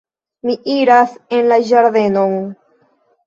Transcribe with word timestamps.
Mi 0.47 0.53
iras 0.75 1.11
en 1.39 1.45
la 1.51 1.59
ĝardenon. 1.69 2.35